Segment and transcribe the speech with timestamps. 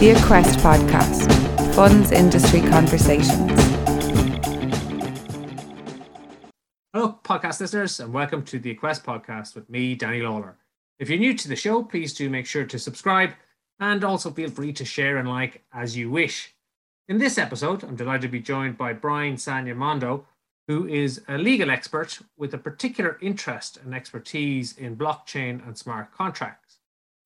[0.00, 3.50] The Equest Podcast Funds Industry Conversations.
[6.92, 10.56] Hello, podcast listeners, and welcome to the Equest Podcast with me, Danny Lawler.
[10.98, 13.34] If you're new to the show, please do make sure to subscribe
[13.78, 16.54] and also feel free to share and like as you wish.
[17.08, 20.24] In this episode, I'm delighted to be joined by Brian Sagnamondo,
[20.66, 26.12] who is a legal expert with a particular interest and expertise in blockchain and smart
[26.12, 26.78] contracts.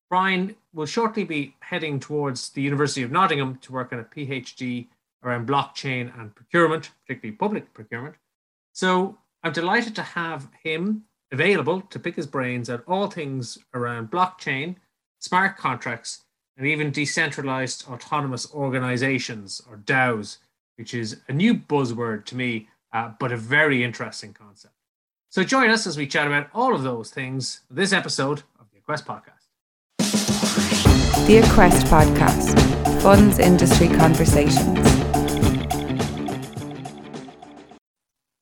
[0.09, 4.87] Brian will shortly be heading towards the University of Nottingham to work on a PhD
[5.23, 8.15] around blockchain and procurement, particularly public procurement.
[8.73, 14.11] So I'm delighted to have him available to pick his brains on all things around
[14.11, 14.75] blockchain,
[15.19, 16.23] smart contracts,
[16.57, 20.37] and even decentralized autonomous organizations or DAOs,
[20.77, 24.73] which is a new buzzword to me, uh, but a very interesting concept.
[25.29, 28.81] So join us as we chat about all of those things this episode of the
[28.81, 29.38] Quest Podcast.
[31.27, 34.79] The Equest Podcast Funds Industry Conversations.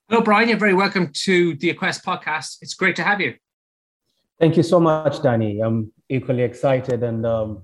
[0.10, 0.50] Hello, Brian.
[0.50, 2.58] You're very welcome to the Equest Podcast.
[2.62, 3.36] It's great to have you.
[4.40, 5.60] Thank you so much, Danny.
[5.60, 7.64] I'm equally excited and um,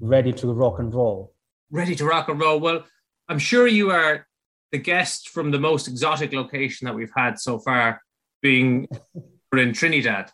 [0.00, 1.34] ready to rock and roll.
[1.70, 2.58] Ready to rock and roll.
[2.60, 2.84] Well,
[3.28, 4.26] I'm sure you are
[4.72, 8.00] the guest from the most exotic location that we've had so far,
[8.42, 8.88] being
[9.52, 10.32] in Trinidad.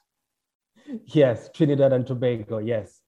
[1.07, 2.59] Yes, Trinidad and Tobago.
[2.59, 3.00] Yes.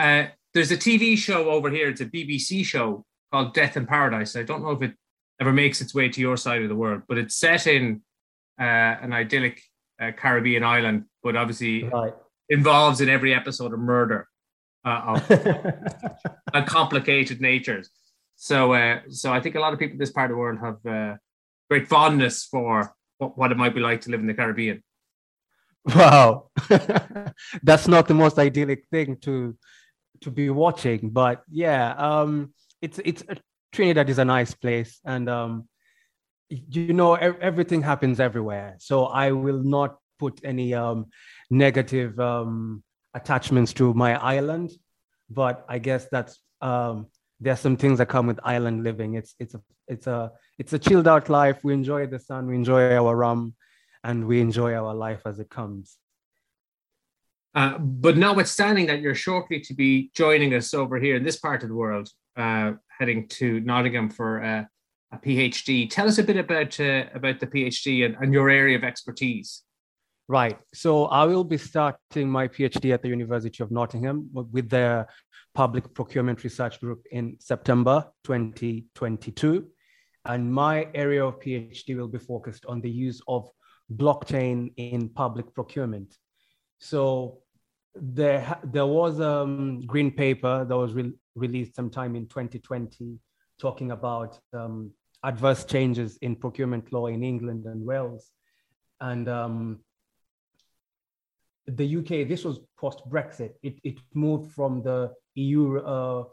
[0.00, 1.88] Uh, there's a TV show over here.
[1.90, 4.34] It's a BBC show called Death in Paradise.
[4.34, 4.94] I don't know if it
[5.40, 8.02] ever makes its way to your side of the world, but it's set in
[8.58, 8.64] uh,
[9.04, 9.60] an idyllic
[10.00, 12.14] uh, Caribbean island, but obviously Right.
[12.48, 14.26] involves in every episode a murder
[14.84, 15.30] uh, of
[16.54, 17.90] and complicated natures.
[18.36, 20.58] So, uh, so I think a lot of people in this part of the world
[20.60, 21.16] have uh,
[21.68, 24.82] great fondness for what, what it might be like to live in the Caribbean.
[25.94, 26.50] wow.
[27.62, 29.56] That's not the most idyllic thing to
[30.22, 33.22] to be watching, but yeah, um, it's it's
[33.72, 35.68] Trinidad is a nice place, and um,
[36.48, 38.76] you know everything happens everywhere.
[38.78, 41.06] So I will not put any um,
[41.50, 42.82] negative um,
[43.14, 44.70] attachments to my island,
[45.28, 47.06] but I guess that's um,
[47.40, 49.14] there's some things that come with island living.
[49.14, 51.64] It's it's a it's a it's a chilled out life.
[51.64, 53.54] We enjoy the sun, we enjoy our rum,
[54.04, 55.96] and we enjoy our life as it comes.
[57.54, 61.62] Uh, but notwithstanding that, you're shortly to be joining us over here in this part
[61.62, 64.64] of the world, uh, heading to Nottingham for uh,
[65.12, 65.90] a PhD.
[65.90, 69.62] Tell us a bit about uh, about the PhD and, and your area of expertise.
[70.28, 70.56] Right.
[70.72, 75.08] So I will be starting my PhD at the University of Nottingham with their
[75.54, 79.66] Public Procurement Research Group in September 2022.
[80.26, 83.48] And my area of PhD will be focused on the use of
[83.92, 86.16] blockchain in public procurement.
[86.80, 87.42] So
[87.94, 93.18] there, there was a um, green paper that was re- released sometime in 2020
[93.60, 94.90] talking about um,
[95.22, 98.30] adverse changes in procurement law in England and Wales.
[99.00, 99.80] And um,
[101.66, 103.52] the UK, this was post Brexit.
[103.62, 106.24] It, it moved from the EU, uh,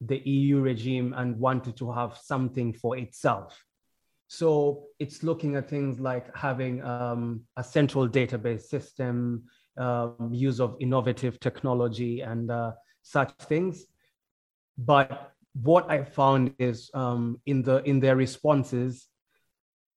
[0.00, 3.64] the EU regime and wanted to have something for itself.
[4.28, 9.44] So it's looking at things like having um, a central database system,
[9.78, 12.72] um, use of innovative technology, and uh,
[13.02, 13.86] such things.
[14.78, 15.32] But
[15.62, 19.08] what I found is um, in the in their responses,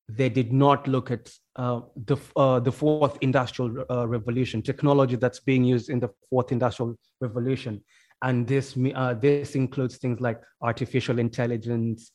[0.07, 5.39] they did not look at uh, the uh, the fourth industrial uh, revolution technology that's
[5.39, 7.83] being used in the fourth industrial revolution,
[8.21, 12.11] and this uh, this includes things like artificial intelligence,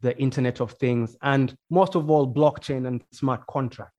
[0.00, 3.97] the Internet of Things, and most of all, blockchain and smart contracts,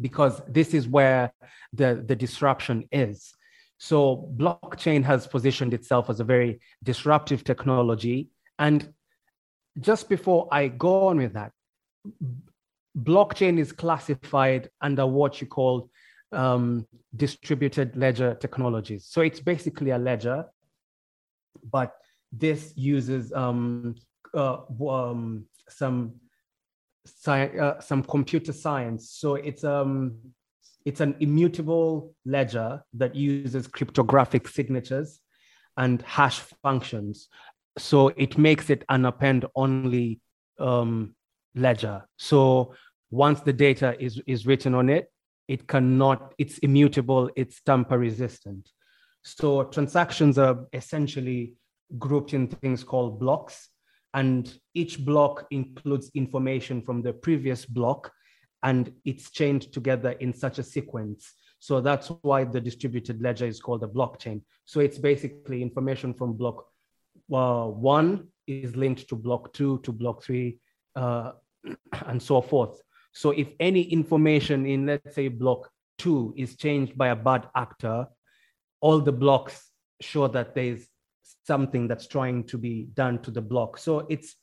[0.00, 1.32] because this is where
[1.72, 3.32] the the disruption is.
[3.78, 8.92] So blockchain has positioned itself as a very disruptive technology, and
[9.80, 11.52] just before I go on with that,
[12.96, 15.90] blockchain is classified under what you call
[16.32, 19.06] um, distributed ledger technologies.
[19.08, 20.46] So it's basically a ledger,
[21.70, 21.94] but
[22.32, 23.94] this uses um,
[24.34, 24.58] uh,
[24.88, 26.14] um, some
[27.08, 29.10] sci- uh, some computer science.
[29.10, 30.18] So it's um
[30.84, 35.20] it's an immutable ledger that uses cryptographic signatures
[35.76, 37.28] and hash functions.
[37.76, 40.20] So it makes it an append only
[40.58, 41.14] um,
[41.54, 42.08] ledger.
[42.16, 42.74] So
[43.10, 45.12] once the data is, is written on it,
[45.46, 48.70] it cannot, it's immutable, it's tamper resistant.
[49.22, 51.54] So transactions are essentially
[51.98, 53.68] grouped in things called blocks.
[54.14, 58.10] And each block includes information from the previous block
[58.62, 61.34] and it's chained together in such a sequence.
[61.60, 64.42] So that's why the distributed ledger is called a blockchain.
[64.64, 66.64] So it's basically information from block
[67.32, 70.58] uh, one is linked to block two, to block three,
[70.96, 71.32] uh,
[72.06, 72.80] and so forth.
[73.12, 78.06] So if any information in, let's say, block two is changed by a bad actor,
[78.80, 79.70] all the blocks
[80.00, 80.86] show that there's
[81.52, 83.78] something that's trying to be done to the block.
[83.78, 84.36] So it's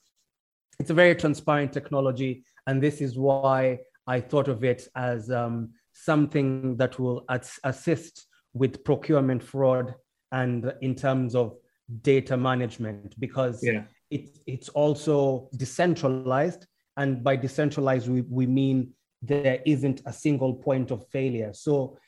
[0.80, 2.32] it's a very transparent technology,
[2.66, 7.24] and this is why I thought of it as um, something that will
[7.64, 9.94] assist with procurement fraud
[10.32, 11.56] and in terms of
[12.02, 13.82] data management because yeah.
[14.10, 16.66] it, it's also decentralized
[16.96, 18.92] and by decentralized, we, we mean
[19.22, 21.52] there isn't a single point of failure.
[21.52, 21.98] So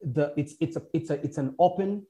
[0.00, 2.06] the, it's, it's, a, it's, a, it's an open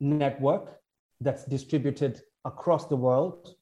[0.00, 0.78] network
[1.20, 3.54] that's distributed across the world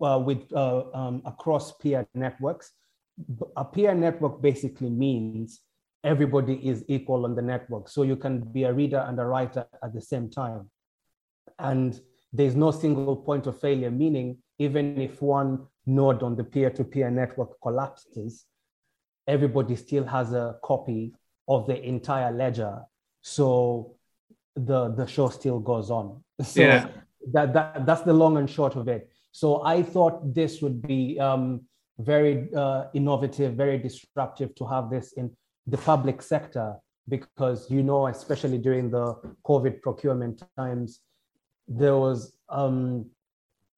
[0.00, 2.72] uh, with uh, um, across peer networks.
[3.56, 5.60] A peer network basically means
[6.04, 7.88] everybody is equal on the network.
[7.88, 10.70] So you can be a reader and a writer at the same time.
[11.58, 11.98] And
[12.32, 17.60] there's no single point of failure, meaning even if one node on the peer-to-peer network
[17.62, 18.44] collapses,
[19.26, 21.14] everybody still has a copy
[21.48, 22.82] of the entire ledger.
[23.22, 23.96] So
[24.54, 26.22] the, the show still goes on.
[26.42, 26.88] So yeah.
[27.32, 29.10] that, that, that's the long and short of it.
[29.32, 31.62] So I thought this would be um,
[31.98, 35.30] very uh, innovative, very disruptive to have this in
[35.66, 36.76] the public sector
[37.08, 41.00] because you know, especially during the COVID procurement times,
[41.68, 43.06] there was um,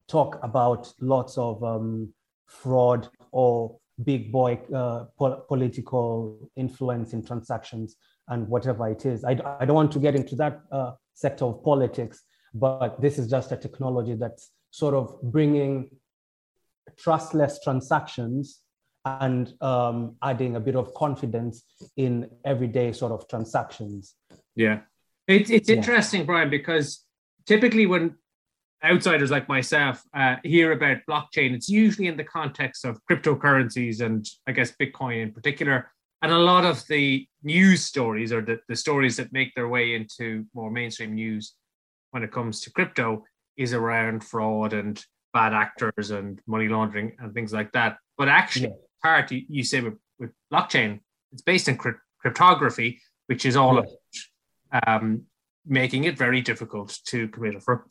[0.07, 2.13] talk about lots of um,
[2.45, 7.97] fraud or big boy uh, po- political influence in transactions
[8.29, 9.23] and whatever it is.
[9.23, 12.23] I, I don't want to get into that uh, sector of politics,
[12.53, 15.89] but this is just a technology that's sort of bringing
[16.97, 18.61] trustless transactions
[19.05, 21.63] and um, adding a bit of confidence
[21.97, 24.15] in everyday sort of transactions.
[24.55, 24.81] Yeah.
[25.27, 26.25] It, it's interesting, yeah.
[26.25, 27.05] Brian, because
[27.45, 28.15] typically when
[28.83, 34.27] outsiders like myself uh, hear about blockchain, it's usually in the context of cryptocurrencies and
[34.47, 35.91] I guess Bitcoin in particular.
[36.21, 39.95] And a lot of the news stories or the, the stories that make their way
[39.95, 41.53] into more mainstream news
[42.11, 43.23] when it comes to crypto
[43.57, 45.03] is around fraud and
[45.33, 47.97] bad actors and money laundering and things like that.
[48.17, 48.75] But actually, yeah.
[49.03, 50.99] part you, you, say with, with, blockchain,
[51.31, 53.83] it's based in crypt- cryptography, which is all yeah.
[54.71, 55.23] about um,
[55.65, 57.81] making it very difficult to commit a fraud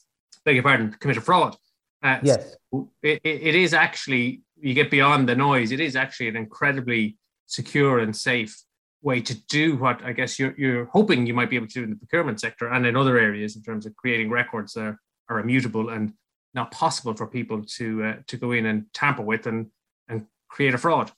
[0.44, 1.56] beg your pardon, commit a fraud.
[2.02, 2.56] Uh, yes.
[2.72, 7.18] So it, it is actually, you get beyond the noise, it is actually an incredibly
[7.46, 8.56] secure and safe
[9.02, 11.84] way to do what I guess you're, you're hoping you might be able to do
[11.84, 14.98] in the procurement sector and in other areas in terms of creating records that are,
[15.28, 16.12] are immutable and
[16.54, 19.66] not possible for people to uh, to go in and tamper with and
[20.08, 21.12] and create a fraud.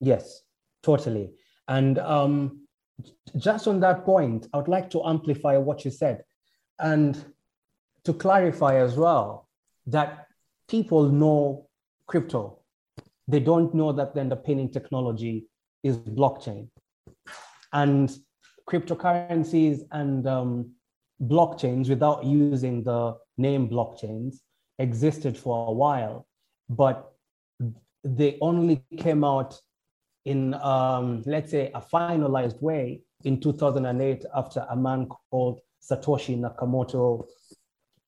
[0.00, 0.42] Yes,
[0.82, 1.32] totally.
[1.66, 2.66] And um,
[3.36, 6.24] just on that point, I would like to amplify what you said.
[6.78, 7.24] And
[8.04, 9.48] to clarify as well
[9.86, 10.26] that
[10.68, 11.68] people know
[12.06, 12.58] crypto.
[13.26, 15.46] They don't know that the underpinning technology
[15.82, 16.68] is blockchain.
[17.74, 18.10] And
[18.66, 20.70] cryptocurrencies and um,
[21.22, 24.36] blockchains, without using the name blockchains,
[24.78, 26.26] existed for a while,
[26.68, 27.12] but
[28.02, 29.60] they only came out
[30.24, 37.26] in, um, let's say, a finalized way in 2008 after a man called Satoshi Nakamoto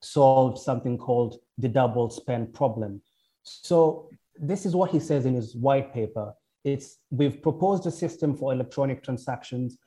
[0.01, 3.03] solved something called the double spend problem.
[3.43, 4.09] So
[4.39, 6.35] this is what he says in his white paper.
[6.67, 9.79] It's we've proposed a system for electronic transactions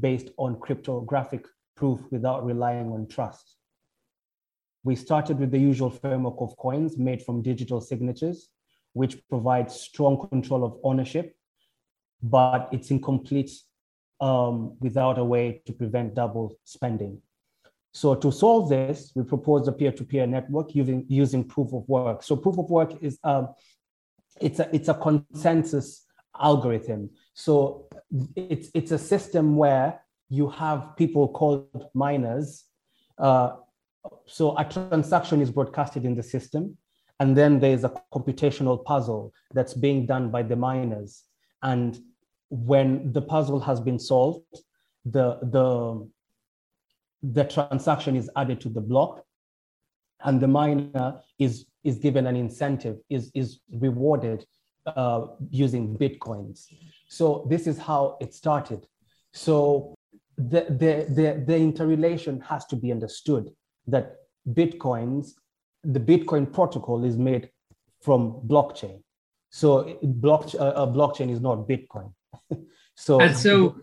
[0.00, 3.54] based on cryptographic proof without relying on trust.
[4.82, 8.48] We started with the usual framework of coins made from digital signatures,
[8.94, 11.36] which provides strong control of ownership,
[12.20, 13.52] but it's incomplete
[14.20, 17.22] um, without a way to prevent double spending.
[17.92, 22.24] So to solve this, we proposed a peer-to-peer network using, using proof of work.
[22.24, 23.54] So proof of work is um,
[24.40, 26.04] it's a it's a consensus
[26.40, 27.10] algorithm.
[27.34, 27.88] So
[28.36, 32.64] it's it's a system where you have people called miners.
[33.18, 33.56] Uh,
[34.26, 36.76] so a transaction is broadcasted in the system,
[37.20, 41.22] and then there's a computational puzzle that's being done by the miners.
[41.62, 41.98] And
[42.50, 44.58] when the puzzle has been solved,
[45.04, 46.08] the the
[47.22, 49.24] the transaction is added to the block
[50.24, 54.44] and the miner is, is given an incentive, is, is rewarded
[54.86, 56.66] uh, using Bitcoins.
[57.08, 58.86] So this is how it started.
[59.32, 59.94] So
[60.36, 63.50] the, the, the, the interrelation has to be understood
[63.86, 64.16] that
[64.48, 65.32] Bitcoins,
[65.82, 67.50] the Bitcoin protocol is made
[68.00, 69.02] from blockchain.
[69.50, 72.12] So block, uh, blockchain is not Bitcoin.
[72.96, 73.76] so, and so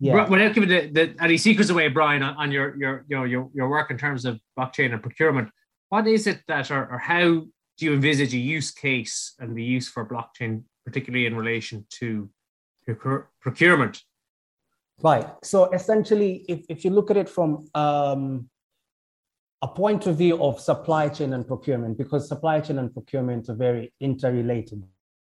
[0.00, 0.28] yeah.
[0.28, 3.48] Without giving the, the, any secrets away, Brian, on, on your, your, you know, your,
[3.54, 5.48] your work in terms of blockchain and procurement,
[5.88, 7.42] what is it that, or, or how
[7.76, 12.30] do you envisage a use case and the use for blockchain, particularly in relation to
[13.40, 14.02] procurement?
[15.02, 15.26] Right.
[15.42, 18.48] So essentially, if, if you look at it from um,
[19.62, 23.54] a point of view of supply chain and procurement, because supply chain and procurement are
[23.54, 24.84] very interrelated,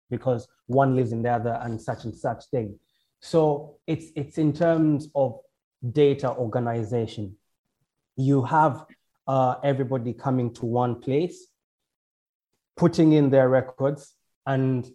[0.10, 2.80] because one lives in the other and such and such thing.
[3.22, 5.40] So it's it's in terms of
[5.92, 7.36] data organization.
[8.16, 8.86] You have
[9.28, 11.48] uh, everybody coming to one place,
[12.80, 14.02] putting in their records,
[14.46, 14.90] and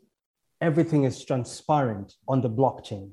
[0.60, 3.10] everything is transparent on the blockchain.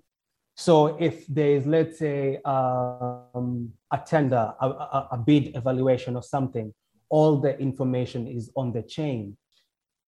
[0.56, 6.24] So if there is, let's say, um, a tender, a, a, a bid evaluation or
[6.24, 6.74] something,
[7.10, 9.36] all the information is on the chain.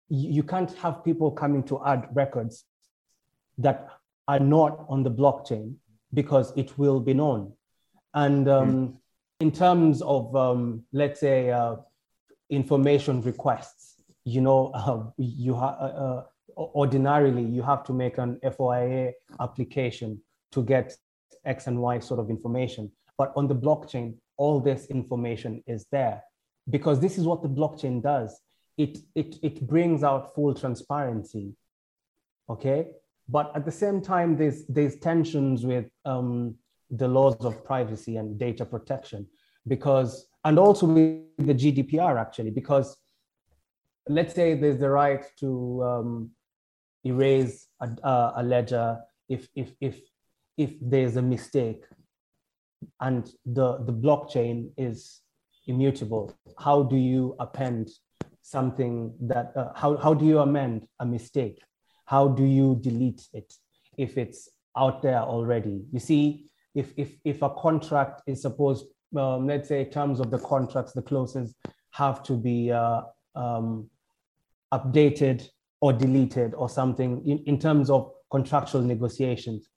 [0.08, 2.65] You can't have people coming to add records
[3.58, 3.89] that
[4.27, 5.75] are not on the blockchain
[6.13, 7.51] because it will be known.
[8.13, 8.93] And um, mm.
[9.41, 11.75] in terms of, um, let's say, uh,
[12.50, 13.93] information requests,
[14.25, 16.24] you know, uh, you ha- uh, uh
[16.75, 20.96] ordinarily you have to make an FOIA application to get
[21.46, 22.92] X and Y sort of information.
[23.18, 26.24] But on the blockchain, all this information is there
[26.70, 28.39] because this is what the blockchain does.
[28.77, 31.53] It, it, it brings out full transparency,
[32.50, 32.88] okay?
[33.30, 36.56] But at the same time, there's, there's tensions with um,
[36.89, 39.27] the laws of privacy and data protection
[39.68, 42.98] because, and also with the GDPR actually, because
[44.07, 46.31] let's say there's the right to um,
[47.05, 50.00] erase a, a ledger if, if, if
[50.57, 51.86] if there's a mistake
[53.00, 55.22] and the, the blockchain is
[55.67, 57.89] immutable, how do you append
[58.41, 61.62] something that, uh, how, how do you amend a mistake?
[62.05, 63.53] How do you delete it
[63.98, 65.86] if it's out there already?
[65.91, 68.86] You see, if, if, if a contract is supposed,
[69.17, 71.55] um, let's say terms of the contracts, the clauses
[71.91, 73.03] have to be uh,
[73.36, 73.89] um,
[74.74, 75.48] updated
[75.82, 79.70] or deleted or something in, in terms of contractual negotiations.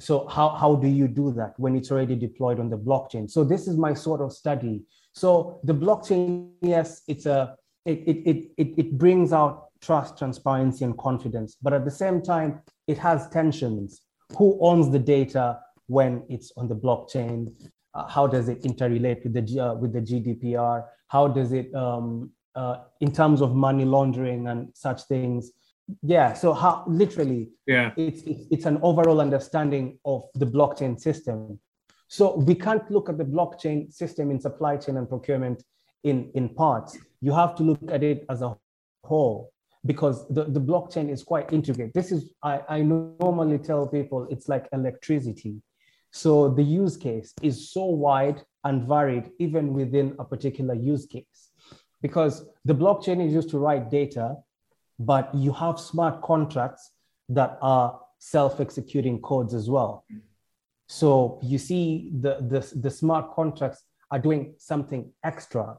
[0.00, 3.30] So how, how do you do that when it's already deployed on the blockchain?
[3.30, 4.82] So this is my sort of study.
[5.12, 10.96] So the blockchain yes it's a it, it, it, it brings out trust transparency and
[10.98, 11.56] confidence.
[11.60, 14.02] But at the same time it has tensions.
[14.38, 17.52] Who owns the data when it's on the blockchain?
[17.92, 22.30] Uh, how does it interrelate with the uh, with the gdpr how does it um,
[22.54, 25.52] uh, in terms of money laundering and such things.
[26.02, 27.90] Yeah so how literally yeah.
[27.96, 31.58] it's, it's it's an overall understanding of the blockchain system.
[32.08, 35.62] So we can't look at the blockchain system in supply chain and procurement
[36.04, 36.98] in in parts.
[37.20, 38.56] You have to look at it as a
[39.04, 39.52] whole
[39.86, 44.48] because the, the blockchain is quite intricate this is I, I normally tell people it's
[44.48, 45.62] like electricity.
[46.12, 51.49] So the use case is so wide and varied even within a particular use case
[52.02, 54.36] because the blockchain is used to write data
[55.00, 56.92] but you have smart contracts
[57.30, 60.04] that are self-executing codes as well.
[60.86, 65.78] So you see the, the, the smart contracts are doing something extra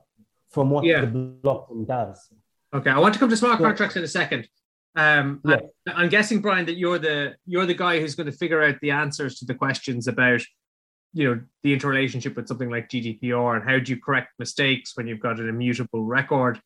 [0.50, 1.02] from what yeah.
[1.02, 2.34] the blockchain does.
[2.74, 4.48] Okay, I want to come to smart so, contracts in a second.
[4.96, 5.60] Um, yeah.
[5.88, 8.76] I, am guessing, Brian, that you're the you're the guy who's going to figure out
[8.82, 10.42] the answers to the questions about,
[11.14, 15.08] you know, the interrelationship with something like GDPR and how do you correct mistakes when
[15.08, 16.60] you've got an immutable record,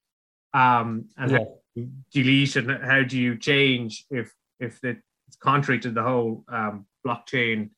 [0.53, 1.37] um, and yeah.
[1.39, 5.01] how delete and how do you change if if it's
[5.39, 7.69] contrary to the whole um, blockchain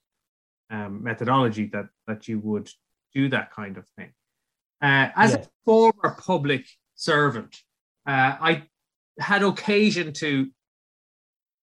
[0.70, 2.70] um, methodology that that you would
[3.14, 4.12] do that kind of thing.
[4.82, 7.56] Uh, as a former public servant,
[8.06, 8.64] uh, I
[9.20, 10.50] had occasion to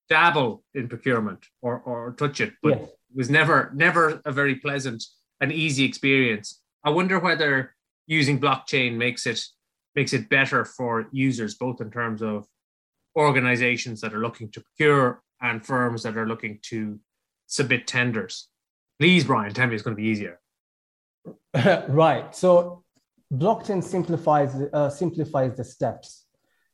[0.08, 5.04] dabble in procurement or, or touch it, but it was never never a very pleasant
[5.40, 6.61] and easy experience.
[6.85, 7.75] I wonder whether
[8.06, 9.44] using blockchain makes it
[9.94, 12.47] makes it better for users, both in terms of
[13.16, 16.99] organizations that are looking to procure and firms that are looking to
[17.47, 18.49] submit tenders.
[18.99, 20.40] Please, Brian, tell me it's going to be easier.
[21.88, 22.35] right.
[22.35, 22.85] So
[23.33, 26.26] blockchain simplifies uh, simplifies the steps.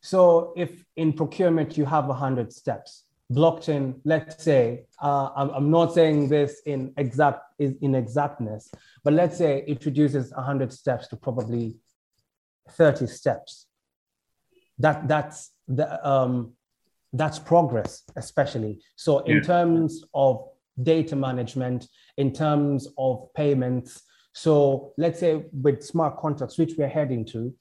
[0.02, 5.94] So if in procurement you have 100 steps, blockchain, let's say, uh, I'm, I'm, not
[5.94, 8.70] saying this in exact in exactness,
[9.04, 11.76] but let's say it reduces 100 steps to probably
[12.70, 13.66] 30 steps.
[14.78, 16.54] That, that's, the, um,
[17.12, 18.80] that's progress, especially.
[18.96, 19.42] So in yeah.
[19.42, 20.48] terms of
[20.82, 27.24] data management, in terms of payments, so let's say with smart contracts, which we're heading
[27.26, 27.54] to,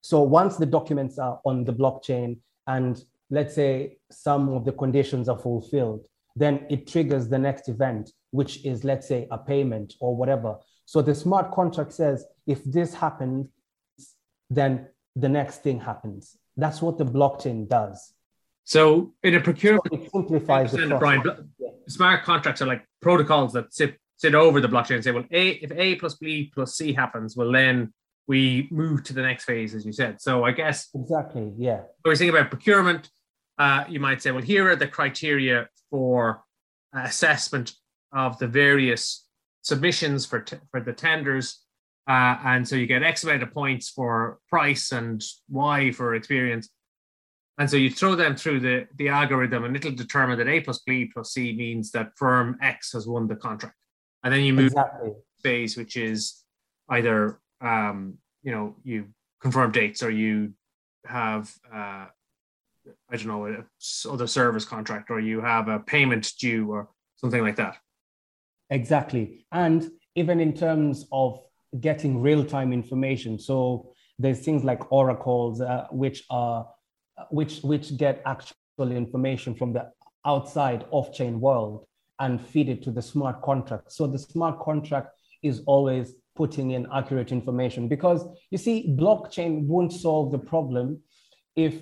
[0.00, 5.28] so once the documents are on the blockchain and let's say some of the conditions
[5.28, 6.06] are fulfilled,
[6.36, 10.56] then it triggers the next event, which is let's say a payment or whatever.
[10.84, 13.48] So the smart contract says, if this happened,
[14.48, 16.36] then the next thing happens.
[16.56, 18.14] That's what the blockchain does.
[18.64, 20.98] So in a procurement, so it simplifies the process.
[20.98, 21.68] Brian, yeah.
[21.88, 25.50] smart contracts are like protocols that sit sit over the blockchain and say, well, A
[25.50, 27.92] if A plus B plus C happens, well then
[28.26, 30.20] we move to the next phase, as you said.
[30.20, 31.76] So I guess exactly, yeah.
[32.02, 33.08] When we're thinking about procurement,
[33.58, 36.42] uh, you might say, well, here are the criteria for
[36.94, 37.72] assessment
[38.12, 39.26] of the various
[39.62, 41.60] submissions for t- for the tenders,
[42.08, 46.70] uh, and so you get X amount of points for price and Y for experience.
[47.58, 50.78] And so you throw them through the, the algorithm and it'll determine that A plus
[50.86, 53.74] B plus C means that firm X has won the contract.
[54.22, 55.10] And then you move exactly.
[55.42, 56.44] phase, which is
[56.88, 59.08] either um, you know you
[59.40, 60.54] confirm dates or you
[61.04, 62.06] have uh,
[63.10, 63.64] I don't know
[64.10, 67.76] other service contract or you have a payment due or something like that.
[68.70, 71.40] Exactly, and even in terms of
[71.80, 76.68] getting real time information, so there's things like oracles uh, which are
[77.30, 79.90] which which get actual information from the
[80.24, 81.86] outside off chain world
[82.20, 83.92] and feed it to the smart contract.
[83.92, 85.10] So the smart contract
[85.42, 91.00] is always putting in accurate information because you see, blockchain won't solve the problem
[91.56, 91.74] if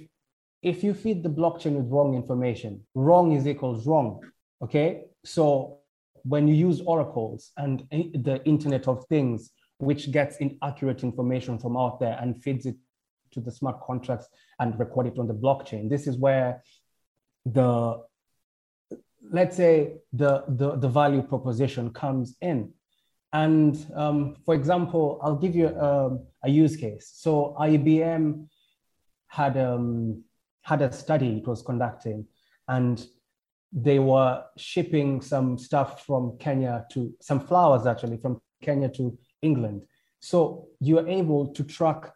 [0.66, 2.84] if you feed the blockchain with wrong information.
[2.96, 4.20] Wrong is equals wrong.
[4.60, 5.78] Okay, so
[6.24, 12.00] when you use oracles and the Internet of Things, which gets inaccurate information from out
[12.00, 12.74] there and feeds it
[13.30, 14.26] to the smart contracts
[14.58, 16.64] and record it on the blockchain, this is where
[17.44, 18.02] the
[19.30, 22.72] let's say the, the, the value proposition comes in.
[23.32, 27.12] And um, for example, I'll give you a, um, a use case.
[27.14, 28.48] So IBM
[29.28, 30.24] had, um,
[30.66, 32.26] had a study it was conducting,
[32.66, 33.06] and
[33.72, 39.82] they were shipping some stuff from Kenya to some flowers actually from Kenya to England.
[40.20, 42.12] So you're able to track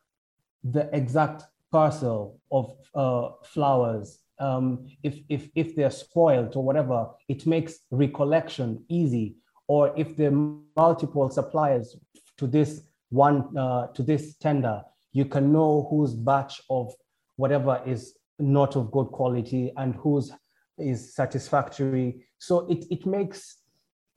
[0.64, 2.64] the exact parcel of
[2.94, 9.36] uh, flowers um, if, if, if they're spoiled or whatever, it makes recollection easy.
[9.68, 11.96] Or if there are multiple suppliers
[12.38, 16.92] to this one, uh, to this tender, you can know whose batch of
[17.36, 20.32] whatever is not of good quality and whose
[20.78, 22.26] is satisfactory.
[22.38, 23.58] So it, it makes,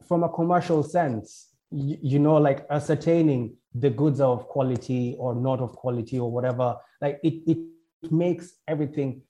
[0.07, 5.35] from a commercial sense, you, you know, like ascertaining the goods are of quality or
[5.35, 9.21] not of quality or whatever, like it, it makes everything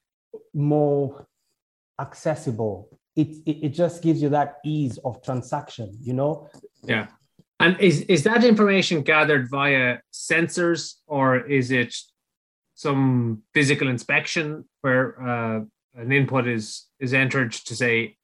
[0.54, 1.28] more
[2.00, 3.00] accessible.
[3.16, 6.50] It, it, it just gives you that ease of transaction you know?
[6.84, 7.08] Yeah.
[7.60, 11.96] And is is that information gathered via sensors or is it
[12.76, 15.62] some physical inspection where uh,
[15.96, 18.18] an input is is entered to say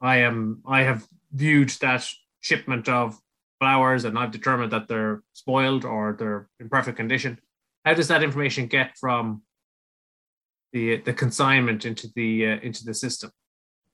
[0.00, 2.06] i am i have viewed that
[2.40, 3.18] shipment of
[3.58, 7.38] flowers and i've determined that they're spoiled or they're in perfect condition.
[7.84, 9.42] How does that information get from
[10.72, 13.30] the the consignment into the uh, into the system?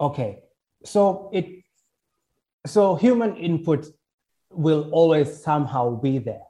[0.00, 0.40] Okay.
[0.84, 1.46] So it
[2.66, 3.86] so human input
[4.50, 6.46] will always somehow be there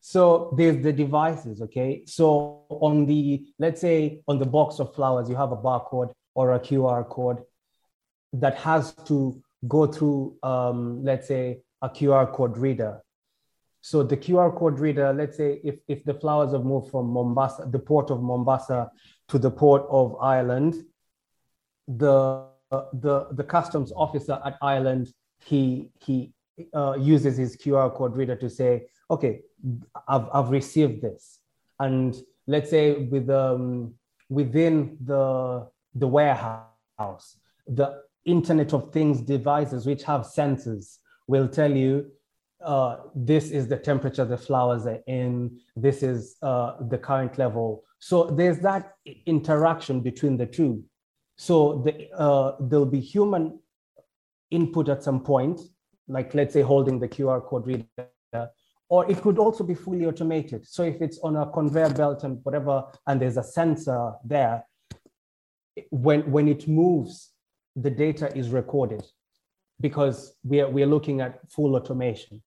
[0.00, 5.28] so there's the devices okay so on the let's say on the box of flowers
[5.28, 7.38] you have a barcode or a qr code
[8.32, 13.00] that has to go through um, let's say a qr code reader
[13.80, 17.66] so the qr code reader let's say if, if the flowers have moved from mombasa
[17.70, 18.90] the port of mombasa
[19.28, 20.84] to the port of Ireland.
[21.88, 25.12] The, the, the customs officer at Ireland,
[25.44, 26.32] he, he
[26.72, 29.40] uh, uses his QR code reader to say, okay,
[30.08, 31.40] I've, I've received this.
[31.78, 32.14] And
[32.46, 33.94] let's say with, um,
[34.28, 42.10] within the, the warehouse, the Internet of Things devices, which have sensors, will tell you
[42.62, 47.84] uh, this is the temperature the flowers are in, this is uh, the current level
[48.04, 50.84] so there's that interaction between the two.
[51.38, 53.60] So the, uh, there'll be human
[54.50, 55.62] input at some point,
[56.06, 58.50] like let's say holding the QR code reader,
[58.88, 60.66] or it could also be fully automated.
[60.66, 64.64] So if it's on a conveyor belt and whatever, and there's a sensor there,
[65.90, 67.30] when, when it moves,
[67.76, 69.02] the data is recorded
[69.80, 72.42] because we are, we are looking at full automation.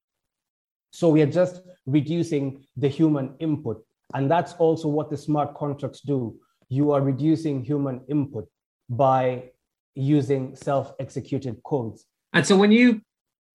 [0.92, 6.02] So we are just reducing the human input and that's also what the smart contracts
[6.02, 6.40] do.
[6.70, 8.48] You are reducing human input
[8.90, 9.52] by
[9.96, 12.06] using self-executed codes.
[12.32, 13.02] And so when you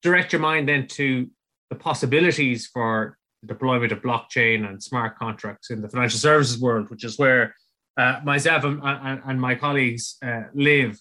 [0.03, 1.31] direct your mind then to
[1.73, 6.91] the possibilities for the deployment of blockchain and smart contracts in the financial services world,
[6.91, 7.55] which is where
[7.97, 11.01] uh, myself and, and, and, my colleagues uh, live,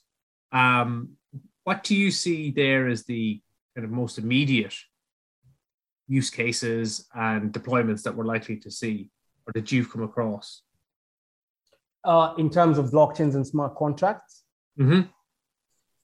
[0.53, 1.09] um,
[1.65, 3.41] what do you see there as the
[3.75, 4.73] kind of most immediate
[6.07, 9.09] use cases and deployments that we're likely to see?
[9.45, 10.61] or that you've come across?
[12.03, 14.43] Uh, in terms of blockchains and smart contracts?
[14.79, 15.01] Mm-hmm.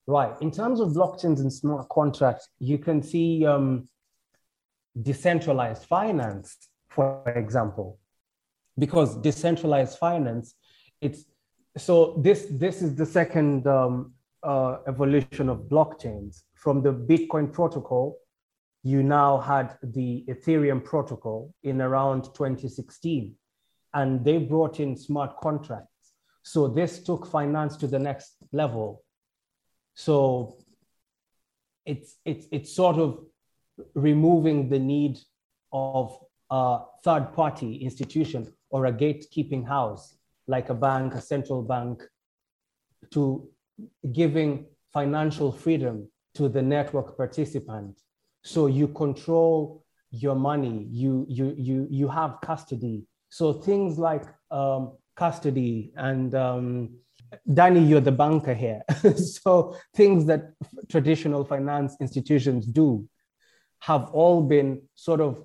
[0.08, 0.34] Right.
[0.42, 3.88] In terms of blockchains and smart contracts, you can see um,
[5.02, 6.58] decentralized finance,
[6.90, 8.00] for example,
[8.78, 10.56] because decentralized finance,
[11.02, 11.26] it's
[11.78, 18.18] so this this is the second um, uh, evolution of blockchains from the Bitcoin protocol.
[18.84, 23.36] You now had the Ethereum protocol in around 2016,
[23.94, 26.14] and they brought in smart contracts.
[26.44, 29.04] So this took finance to the next level.
[29.96, 30.58] So
[31.86, 33.20] it's it's it's sort of
[33.94, 35.18] removing the need
[35.72, 36.18] of
[36.50, 42.04] a third party institution or a gatekeeping house like a bank, a central bank,
[43.12, 43.48] to
[44.12, 48.00] giving financial freedom to the network participant.
[48.44, 53.06] So you control your money, you, you, you, you have custody.
[53.30, 56.96] So things like um, custody and um,
[57.54, 58.82] Danny, you're the banker here.
[59.18, 60.54] so things that
[60.90, 63.08] traditional finance institutions do
[63.80, 65.44] have all been sort of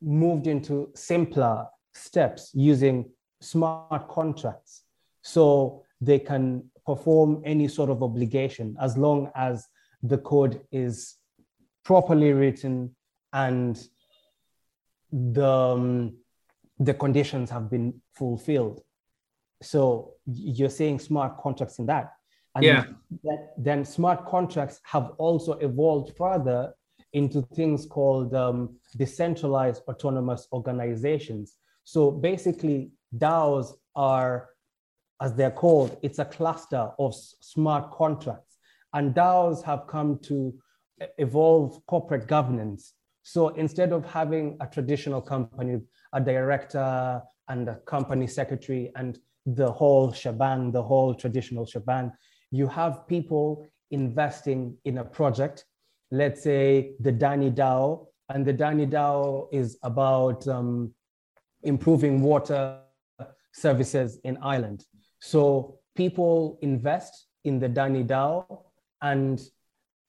[0.00, 4.82] moved into simpler steps using smart contracts.
[5.22, 9.66] So they can perform any sort of obligation as long as
[10.02, 11.16] the code is
[11.84, 12.94] properly written
[13.32, 13.82] and
[15.12, 16.16] the, um,
[16.78, 18.82] the conditions have been fulfilled.
[19.60, 22.12] So you're saying smart contracts in that.
[22.54, 22.84] And yeah.
[23.24, 26.72] that, then smart contracts have also evolved further
[27.12, 31.56] into things called um, decentralized autonomous organizations.
[31.84, 34.50] So basically, DAOs are,
[35.20, 38.56] as they're called, it's a cluster of smart contracts.
[38.92, 40.54] And DAOs have come to
[41.18, 42.94] evolve corporate governance.
[43.22, 45.80] So instead of having a traditional company,
[46.12, 52.12] a director and a company secretary and the whole shebang, the whole traditional shebang,
[52.50, 55.64] you have people investing in a project,
[56.10, 60.92] let's say the Danny DAO, and the Danny DAO is about um,
[61.62, 62.80] improving water
[63.52, 64.84] services in Ireland.
[65.20, 68.62] So people invest in the Danny DAO
[69.02, 69.40] and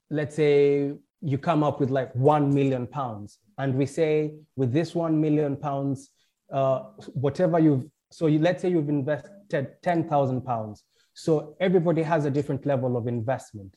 [0.10, 4.96] let's say you come up with like 1 million pounds and we say with this
[4.96, 6.10] 1 million pounds,
[6.52, 6.80] uh,
[7.14, 10.84] whatever you've, so you, let's say you've invested 10,000 pounds.
[11.14, 13.76] So everybody has a different level of investment.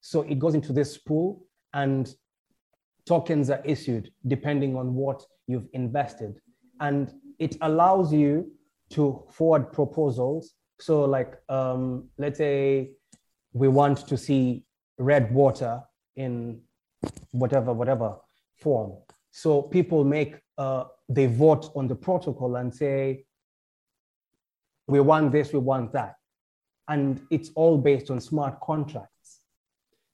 [0.00, 2.12] So it goes into this pool and
[3.06, 6.40] tokens are issued depending on what you've invested.
[6.80, 8.50] And it allows you
[8.90, 10.54] to forward proposals.
[10.80, 12.90] So like, um, let's say
[13.52, 14.64] we want to see
[14.98, 15.82] red water
[16.16, 16.60] in
[17.32, 18.16] whatever, whatever
[18.56, 18.92] form.
[19.30, 23.24] So people make, uh, they vote on the protocol and say,
[24.86, 26.14] we want this, we want that.
[26.88, 29.17] And it's all based on smart contracts.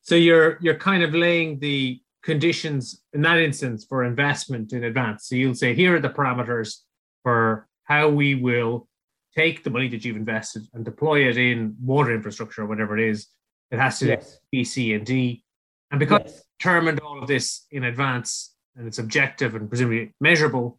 [0.04, 5.28] So you're you're kind of laying the conditions in that instance for investment in advance.
[5.28, 6.76] So you'll say, here are the parameters
[7.22, 8.86] for how we will
[9.34, 13.08] take the money that you've invested and deploy it in water infrastructure or whatever it
[13.10, 13.26] is.
[13.70, 14.38] It has to Yes.
[14.52, 15.42] be C and D.
[15.90, 16.42] And because Yes.
[16.58, 20.78] determined all of this in advance and it's objective and presumably measurable,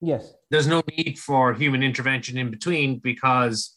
[0.00, 3.76] Yes, there's no need for human intervention in between because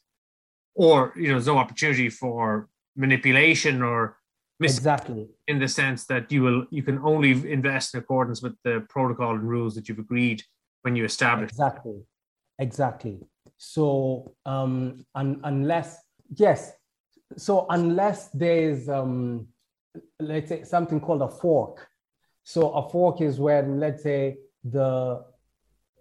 [0.75, 4.17] or you know there's no opportunity for manipulation or
[4.59, 5.27] mis- exactly.
[5.47, 9.31] in the sense that you will you can only invest in accordance with the protocol
[9.35, 10.43] and rules that you've agreed
[10.83, 12.01] when you establish Exactly,
[12.59, 13.19] exactly.
[13.57, 15.97] So um, un- unless
[16.35, 16.73] yes,
[17.37, 19.47] so unless there's um,
[20.19, 21.87] let's say something called a fork.
[22.43, 25.23] So a fork is when let's say the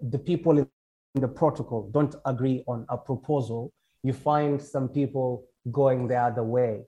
[0.01, 0.69] the people in
[1.15, 3.73] the protocol don't agree on a proposal.
[4.03, 6.83] You find some people going the other way.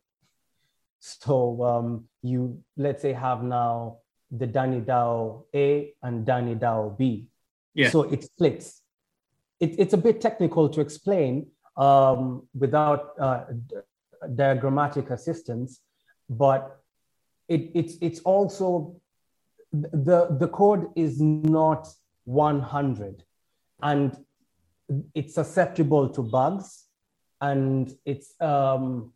[1.05, 3.99] So um, you let's say have now
[4.31, 7.27] the Danny DAO A and Danny DAO B.
[7.75, 7.90] Yeah.
[7.90, 8.81] So it splits.
[9.61, 13.45] It, it's a bit technical to explain um, without uh,
[14.35, 15.81] diagrammatic assistance,
[16.31, 16.81] but
[17.49, 18.97] it, it's, it's also,
[19.73, 21.87] the, the code is not
[22.25, 23.25] 100
[23.83, 24.17] and
[25.14, 26.85] it's susceptible to bugs
[27.43, 29.12] and it's um,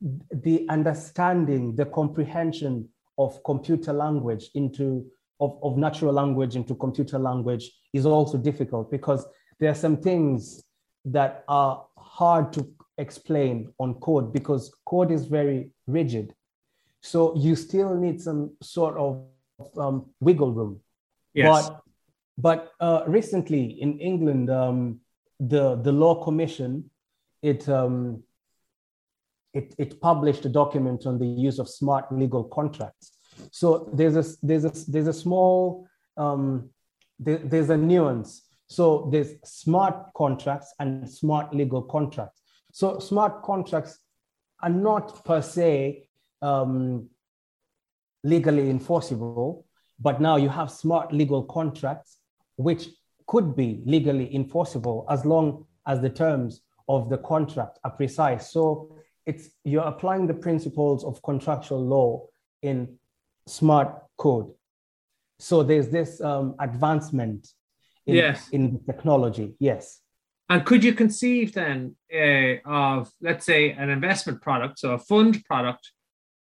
[0.00, 5.06] the understanding, the comprehension of computer language into
[5.40, 9.26] of, of natural language into computer language is also difficult because
[9.58, 10.62] there are some things
[11.04, 12.66] that are hard to
[12.98, 16.34] explain on code because code is very rigid.
[17.02, 19.24] So you still need some sort of
[19.78, 20.80] um, wiggle room.
[21.34, 21.82] yes But
[22.38, 25.00] but uh, recently in England, um,
[25.40, 26.90] the the law commission
[27.42, 28.22] it um,
[29.56, 33.12] it, it published a document on the use of smart legal contracts.
[33.50, 36.70] So there's a there's a there's a small um,
[37.18, 38.42] there, there's a nuance.
[38.68, 42.42] So there's smart contracts and smart legal contracts.
[42.72, 43.98] So smart contracts
[44.62, 46.08] are not per se
[46.42, 47.08] um,
[48.24, 49.66] legally enforceable,
[50.00, 52.18] but now you have smart legal contracts
[52.56, 52.88] which
[53.26, 58.50] could be legally enforceable as long as the terms of the contract are precise.
[58.50, 62.26] So it's you're applying the principles of contractual law
[62.62, 62.98] in
[63.46, 64.52] smart code.
[65.38, 67.48] So there's this um, advancement
[68.06, 68.48] in, yes.
[68.50, 69.54] in technology.
[69.58, 70.00] Yes.
[70.48, 75.44] And could you conceive then uh, of, let's say, an investment product, so a fund
[75.44, 75.90] product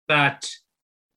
[0.08, 0.48] that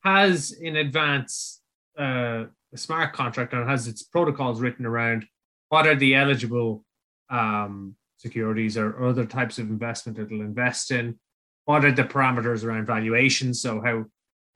[0.03, 1.61] has in advance
[1.99, 5.27] uh, a smart contract and has its protocols written around
[5.69, 6.85] what are the eligible
[7.29, 11.19] um, securities or, or other types of investment it'll invest in?
[11.65, 13.55] What are the parameters around valuation?
[13.55, 14.05] So how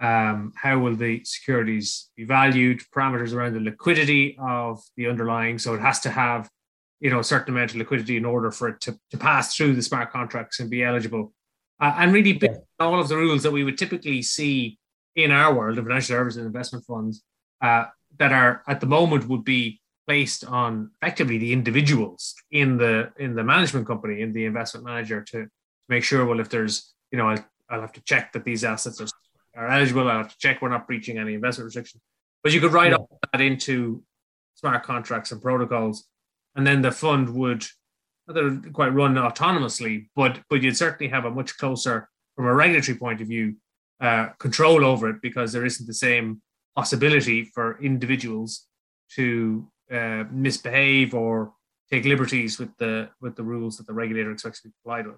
[0.01, 2.83] um, how will the securities be valued?
[2.95, 5.59] Parameters around the liquidity of the underlying.
[5.59, 6.51] So it has to have
[7.01, 9.75] you know a certain amount of liquidity in order for it to, to pass through
[9.75, 11.33] the smart contracts and be eligible.
[11.81, 12.57] Uh, and really yeah.
[12.79, 14.79] all of the rules that we would typically see
[15.17, 17.23] in our world of financial services and investment funds
[17.63, 17.85] uh,
[18.19, 23.35] that are at the moment would be placed on effectively the individuals in the in
[23.35, 25.47] the management company in the investment manager to,
[25.89, 28.65] to make sure well if there's you know I'll, I'll have to check that these
[28.65, 29.07] assets are,
[29.57, 32.03] are eligible i'll have to check we're not breaching any investment restrictions
[32.43, 32.97] but you could write yeah.
[32.97, 34.03] all that into
[34.55, 36.05] smart contracts and protocols
[36.57, 37.65] and then the fund would
[38.29, 42.99] either quite run autonomously but but you'd certainly have a much closer from a regulatory
[42.99, 43.55] point of view
[44.01, 46.43] uh, control over it because there isn't the same
[46.75, 48.67] possibility for individuals
[49.11, 51.53] to uh, misbehave or
[51.91, 55.17] take liberties with the with the rules that the regulator expects to be complied with.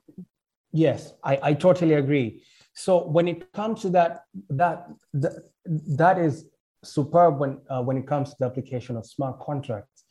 [0.76, 2.42] Yes, I, I totally agree.
[2.74, 5.32] So when it comes to that, that that,
[5.64, 6.44] that is
[6.84, 10.04] superb when uh, when it comes to the application of smart contracts.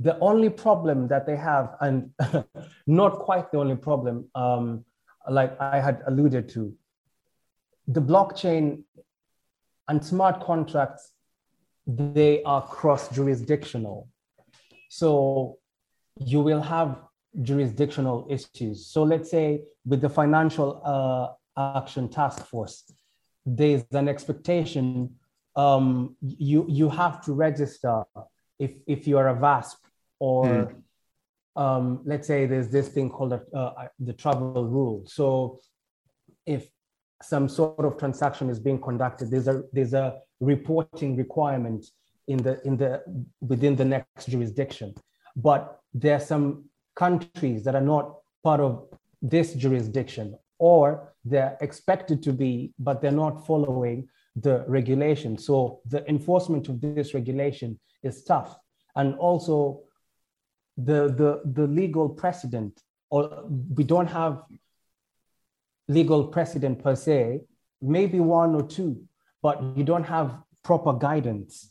[0.00, 2.10] The only problem that they have, and
[2.86, 4.84] not quite the only problem, um,
[5.28, 6.74] like I had alluded to,
[7.88, 8.84] the blockchain
[9.88, 11.12] and smart contracts
[11.86, 14.08] they are cross jurisdictional.
[14.88, 15.58] So
[16.18, 17.05] you will have
[17.42, 18.86] jurisdictional issues.
[18.86, 22.84] So let's say with the Financial uh, Action Task Force,
[23.44, 25.14] there's an expectation
[25.54, 28.04] um, you, you have to register
[28.58, 29.78] if, if you're a VASP
[30.18, 31.60] or mm.
[31.62, 35.04] um, let's say there's this thing called a, uh, the travel rule.
[35.06, 35.60] So
[36.44, 36.68] if
[37.22, 41.86] some sort of transaction is being conducted, there's a, there's a reporting requirement
[42.28, 43.02] in the in the
[43.40, 44.92] within the next jurisdiction
[45.36, 46.64] but there are some
[46.96, 48.88] countries that are not part of
[49.22, 55.38] this jurisdiction or they're expected to be but they're not following the regulation.
[55.38, 58.58] So the enforcement of this regulation is tough.
[58.94, 59.82] And also
[60.76, 64.42] the the the legal precedent or we don't have
[65.88, 67.40] legal precedent per se
[67.80, 69.02] maybe one or two
[69.42, 71.70] but you don't have proper guidance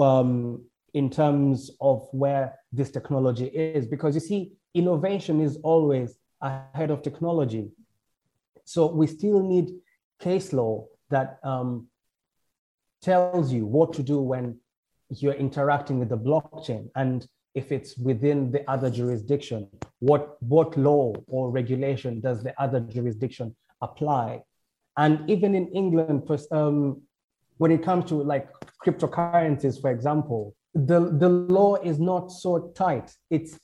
[0.00, 3.86] um, in terms of where this technology is.
[3.86, 7.70] Because you see, innovation is always ahead of technology.
[8.64, 9.70] So we still need
[10.20, 11.88] case law that um,
[13.02, 14.58] tells you what to do when
[15.10, 21.12] you're interacting with the blockchain and if it's within the other jurisdiction what what law
[21.26, 24.40] or regulation does the other jurisdiction apply
[24.96, 27.02] and even in England, um,
[27.58, 28.48] when it comes to like
[28.84, 33.14] cryptocurrencies, for example, the, the law is not so tight.
[33.30, 33.58] It's,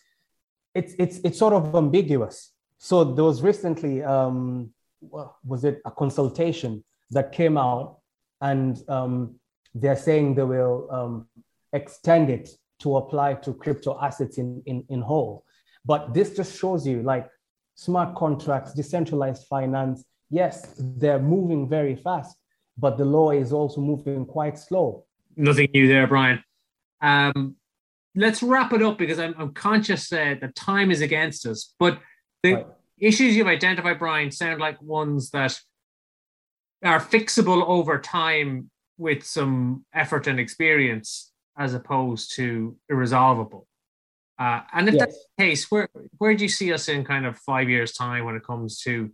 [0.74, 2.52] it's, it's, it's sort of ambiguous.
[2.78, 7.98] So there was recently, um, was it a consultation that came out
[8.40, 9.36] and um,
[9.74, 11.28] they're saying they will um,
[11.72, 15.44] extend it to apply to crypto assets in, in, in whole.
[15.84, 17.28] But this just shows you like
[17.74, 22.36] smart contracts, decentralized finance, yes, they're moving very fast,
[22.76, 25.04] but the law is also moving quite slow.
[25.36, 26.42] Nothing new there, Brian.
[27.00, 27.56] Um,
[28.14, 31.74] let's wrap it up because I'm, I'm conscious uh, that time is against us.
[31.78, 32.00] But
[32.42, 32.66] the right.
[32.98, 35.58] issues you've identified, Brian, sound like ones that
[36.84, 43.66] are fixable over time with some effort and experience as opposed to irresolvable.
[44.38, 45.04] Uh, and if yes.
[45.04, 48.24] that's the case, where where do you see us in kind of five years' time
[48.24, 49.10] when it comes to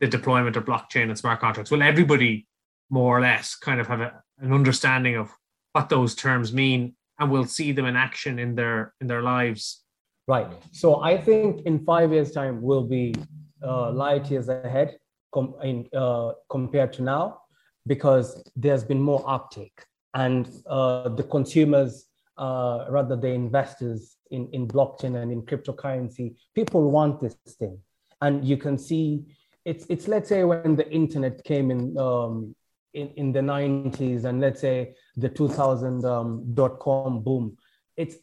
[0.00, 1.70] the deployment of blockchain and smart contracts?
[1.70, 2.46] Will everybody
[2.88, 5.30] more or less kind of have a, an understanding of
[5.72, 9.84] what those terms mean and we'll see them in action in their in their lives?
[10.26, 10.50] Right.
[10.72, 13.14] So I think in five years' time we'll be
[13.62, 14.96] uh, light years ahead
[15.32, 17.40] com- in, uh, compared to now
[17.86, 22.06] because there's been more uptake and uh, the consumers,
[22.38, 27.78] uh, rather the investors in, in blockchain and in cryptocurrency, people want this thing.
[28.22, 29.24] And you can see
[29.64, 32.54] it's, it's let's say when the internet came in, um,
[32.94, 37.56] in, in the 90s and let's say the 2000 um, dot com boom,
[37.96, 38.16] it's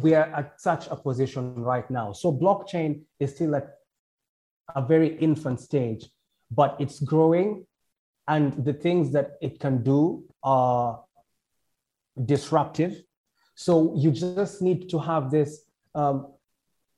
[0.00, 2.12] we are at such a position right now.
[2.12, 3.68] So blockchain is still at
[4.74, 6.06] a very infant stage,
[6.50, 7.66] but it's growing
[8.28, 11.02] and the things that it can do are
[12.24, 13.02] disruptive.
[13.54, 16.32] So you just need to have this um,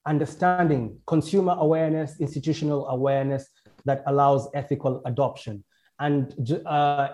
[0.07, 3.49] understanding, consumer awareness, institutional awareness
[3.85, 5.65] that allows ethical adoption.
[6.01, 7.09] And uh,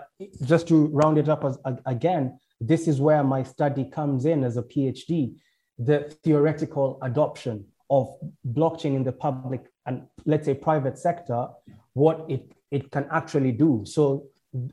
[0.45, 4.57] just to round it up as, again, this is where my study comes in as
[4.57, 5.35] a PhD,
[5.79, 8.15] the theoretical adoption of
[8.53, 11.49] blockchain in the public and let's say private sector,
[11.93, 13.85] what it, it can actually do.
[13.87, 14.27] So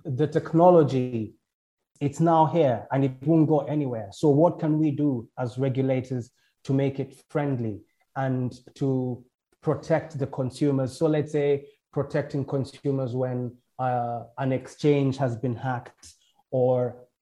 [0.05, 1.33] the technology,
[1.99, 4.09] it's now here and it won't go anywhere.
[4.11, 6.31] So what can we do as regulators
[6.63, 7.81] to make it friendly
[8.15, 9.23] and to
[9.61, 10.97] protect the consumers?
[10.97, 16.05] So let's say protecting consumers when uh, an exchange has been hacked
[16.51, 16.75] or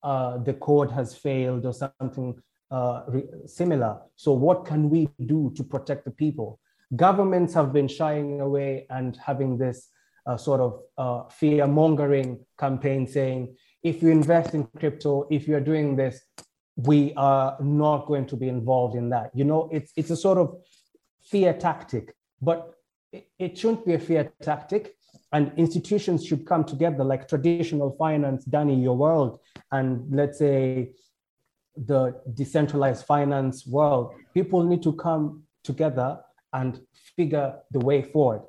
[0.03, 2.29] uh, the code has failed or something
[2.71, 2.97] uh,
[3.45, 3.93] similar.
[4.15, 6.59] So what can we do to protect the people?
[6.95, 9.87] Governments have been shying away and having this
[10.25, 15.67] uh, sort of uh, fear mongering campaign saying, if you invest in crypto, if you're
[15.71, 16.15] doing this,
[16.75, 19.31] we are not going to be involved in that.
[19.33, 20.47] You know, it's, it's a sort of
[21.21, 22.73] fear tactic, but
[23.11, 24.95] it, it shouldn't be a fear tactic
[25.31, 29.39] and institutions should come together like traditional finance done in your world
[29.71, 30.91] and let's say
[31.85, 34.13] the decentralized finance world.
[34.33, 36.19] People need to come together
[36.53, 36.81] and
[37.15, 38.41] figure the way forward.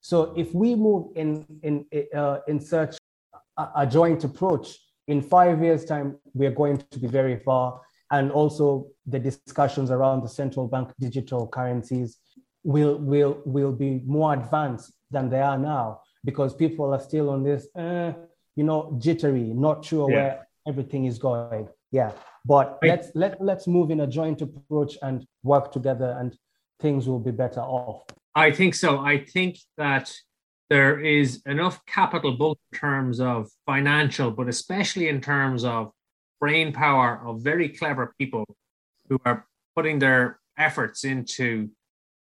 [0.00, 2.96] So if we move in in uh, in such
[3.56, 4.78] a, joint approach
[5.08, 7.80] in five years time we're going to be very far.
[8.10, 12.18] And also the discussions around the central bank digital currencies
[12.62, 17.42] will will will be more advanced than they are now because people are still on
[17.42, 18.12] this, uh,
[18.56, 20.16] you know, jittery, not sure yeah.
[20.16, 21.68] where everything is going.
[21.90, 22.12] Yeah,
[22.44, 22.90] but right.
[22.90, 26.36] let's let let's move in a joint approach and work together, and
[26.80, 28.04] things will be better off.
[28.34, 28.98] I think so.
[28.98, 30.12] I think that
[30.70, 35.92] there is enough capital, both in terms of financial, but especially in terms of
[36.40, 38.44] brain power of very clever people
[39.08, 41.70] who are putting their efforts into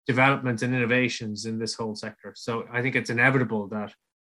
[0.06, 2.32] developments and innovations in this whole sector.
[2.36, 3.92] So I think it's inevitable that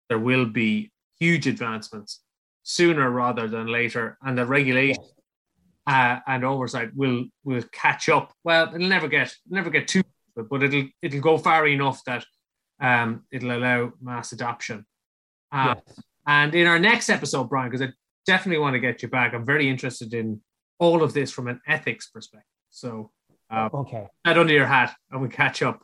[0.08, 2.20] there will be huge advancements
[2.62, 5.02] sooner rather than later, and the regulation
[5.86, 8.32] uh, and oversight will will catch up.
[8.44, 10.02] Well, it'll never get never get too,
[10.36, 12.24] but it'll it'll go far enough that
[12.80, 14.84] um, it'll allow mass adoption.
[15.50, 16.00] Uh, yes.
[16.26, 17.92] And in our next episode, Brian, because I
[18.26, 20.40] definitely want to get you back, I'm very interested in
[20.78, 22.46] all of this from an ethics perspective.
[22.70, 23.10] So
[23.52, 24.06] uh, okay.
[24.24, 25.82] Head under your hat and we catch up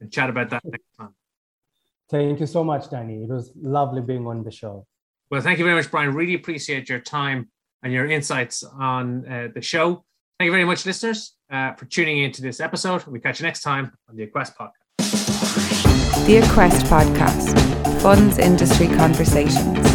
[0.00, 1.14] and chat about that next time.
[2.10, 3.22] Thank you so much, Danny.
[3.22, 4.86] It was lovely being on the show.
[5.30, 6.12] Well, thank you very much, Brian.
[6.12, 7.50] Really appreciate your time
[7.84, 10.04] and your insights on uh, the show.
[10.38, 13.06] Thank you very much, listeners, uh, for tuning into this episode.
[13.06, 16.26] We catch you next time on the Equest Podcast.
[16.26, 19.89] The Equest Podcast Funds Industry Conversations.